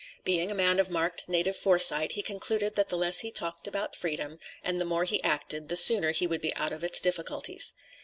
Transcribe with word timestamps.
Being 0.23 0.49
a 0.51 0.55
man 0.55 0.79
of 0.79 0.89
marked 0.89 1.29
native 1.29 1.55
foresight, 1.55 2.13
he 2.13 2.23
concluded 2.23 2.73
that 2.73 2.89
the 2.89 2.97
less 2.97 3.19
he 3.19 3.29
talked 3.29 3.67
about 3.67 3.95
freedom 3.95 4.39
and 4.63 4.81
the 4.81 4.83
more 4.83 5.03
he 5.03 5.21
acted 5.21 5.69
the 5.69 5.77
sooner 5.77 6.09
he 6.09 6.25
would 6.25 6.41
be 6.41 6.55
out 6.55 6.73
of 6.73 6.81
his 6.81 6.99
difficulties. 6.99 7.75